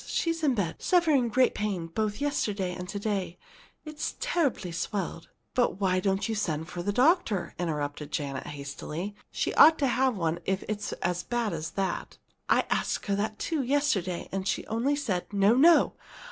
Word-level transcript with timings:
She's 0.07 0.41
in 0.41 0.55
bed 0.55 0.77
suffering 0.81 1.27
great 1.27 1.53
pain 1.53 1.85
both 1.85 2.21
yesterday 2.21 2.73
and 2.73 2.89
to 2.89 2.97
day. 2.97 3.37
It's 3.85 4.15
terribly 4.19 4.71
swelled" 4.71 5.29
"But 5.53 5.79
why 5.79 5.99
doesn't 5.99 6.21
she 6.23 6.33
send 6.33 6.69
for 6.69 6.79
a 6.79 6.91
doctor?" 6.91 7.53
interrupted 7.59 8.11
Janet, 8.11 8.47
hastily. 8.47 9.13
"She 9.29 9.53
ought 9.53 9.77
to 9.77 9.85
have 9.87 10.15
one 10.17 10.39
if 10.45 10.63
it's 10.67 10.93
as 11.03 11.21
bad 11.21 11.53
as 11.53 11.69
that." 11.77 12.17
"I 12.49 12.63
asked 12.71 13.05
her 13.05 13.15
that, 13.17 13.37
too, 13.37 13.61
yesterday, 13.61 14.27
and 14.31 14.47
she 14.47 14.65
only 14.65 14.95
said: 14.95 15.31
'No, 15.31 15.53
no! 15.55 15.93